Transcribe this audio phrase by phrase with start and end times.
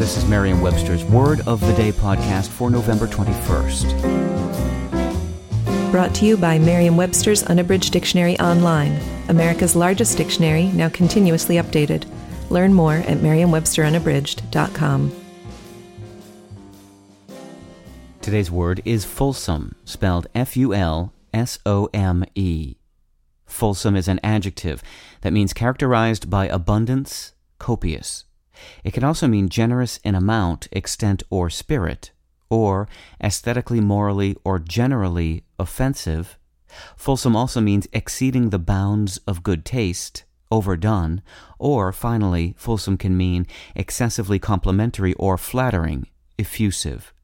[0.00, 5.90] This is Merriam-Webster's Word of the Day podcast for November 21st.
[5.90, 12.10] Brought to you by Merriam Webster's Unabridged Dictionary Online, America's largest dictionary, now continuously updated.
[12.48, 15.12] Learn more at merriam-websterunabridged.com.
[18.22, 22.76] Today's word is fulsome, spelled F U L S O M E.
[23.44, 24.82] Fulsome is an adjective
[25.20, 28.24] that means characterized by abundance, copious.
[28.84, 32.12] It can also mean generous in amount, extent, or spirit
[32.50, 32.88] or
[33.22, 36.36] aesthetically, morally, or generally offensive.
[36.96, 41.22] Fulsome also means exceeding the bounds of good taste, overdone,
[41.58, 47.14] or finally, fulsome can mean excessively complimentary or flattering, effusive.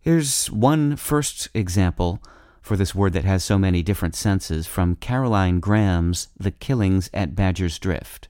[0.00, 2.22] Here's one first example
[2.60, 7.34] for this word that has so many different senses from Caroline Graham's The Killings at
[7.34, 8.28] Badger's Drift.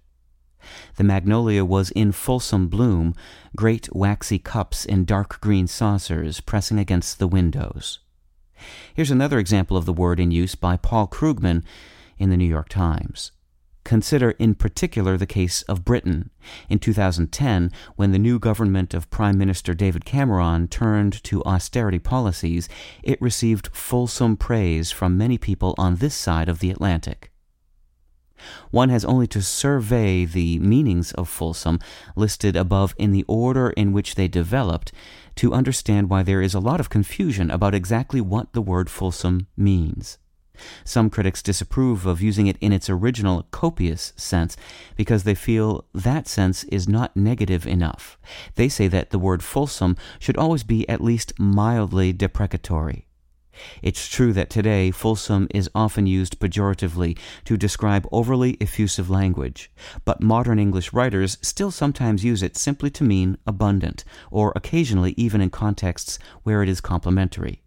[0.97, 3.15] The magnolia was in fulsome bloom,
[3.57, 7.99] great waxy cups in dark green saucers pressing against the windows.
[8.95, 11.65] Here's another example of the word in use by Paul Krugman
[12.17, 13.33] in the New York Times.
[13.85, 16.31] Consider in particular the case of Britain.
[16.71, 22.67] In 2010, when the new government of Prime Minister David Cameron turned to austerity policies,
[23.03, 27.31] it received fulsome praise from many people on this side of the Atlantic.
[28.71, 31.79] One has only to survey the meanings of fulsome
[32.17, 34.93] listed above in the order in which they developed
[35.37, 39.47] to understand why there is a lot of confusion about exactly what the word fulsome
[39.57, 40.19] means.
[40.85, 44.57] Some critics disapprove of using it in its original copious sense
[44.97, 48.19] because they feel that sense is not negative enough.
[48.55, 53.04] They say that the word fulsome should always be at least mildly deprecatory.
[53.83, 59.71] It's true that today fulsome is often used pejoratively to describe overly effusive language,
[60.05, 65.41] but modern English writers still sometimes use it simply to mean abundant, or occasionally even
[65.41, 67.63] in contexts where it is complimentary.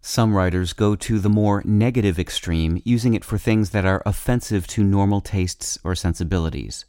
[0.00, 4.66] Some writers go to the more negative extreme, using it for things that are offensive
[4.68, 6.84] to normal tastes or sensibilities.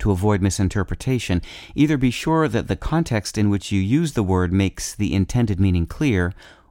[0.00, 1.42] To avoid misinterpretation,
[1.76, 5.60] either be sure that the context in which you use the word makes the intended
[5.60, 6.34] meaning clear,